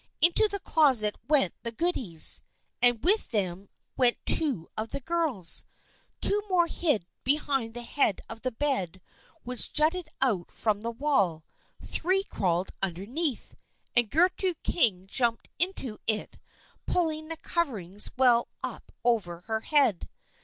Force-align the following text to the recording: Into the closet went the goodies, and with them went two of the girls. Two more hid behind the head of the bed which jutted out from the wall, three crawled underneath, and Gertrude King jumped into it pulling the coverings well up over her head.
Into 0.19 0.47
the 0.47 0.57
closet 0.59 1.15
went 1.27 1.53
the 1.61 1.71
goodies, 1.71 2.41
and 2.81 3.03
with 3.03 3.29
them 3.29 3.69
went 3.95 4.17
two 4.25 4.67
of 4.75 4.89
the 4.89 4.99
girls. 4.99 5.63
Two 6.21 6.41
more 6.49 6.65
hid 6.65 7.05
behind 7.23 7.75
the 7.75 7.83
head 7.83 8.19
of 8.27 8.41
the 8.41 8.51
bed 8.51 8.99
which 9.43 9.71
jutted 9.73 10.09
out 10.19 10.49
from 10.49 10.81
the 10.81 10.89
wall, 10.89 11.45
three 11.85 12.23
crawled 12.23 12.71
underneath, 12.81 13.53
and 13.95 14.09
Gertrude 14.09 14.63
King 14.63 15.05
jumped 15.05 15.49
into 15.59 15.99
it 16.07 16.39
pulling 16.87 17.27
the 17.27 17.37
coverings 17.37 18.09
well 18.17 18.47
up 18.63 18.91
over 19.05 19.41
her 19.41 19.59
head. 19.59 20.09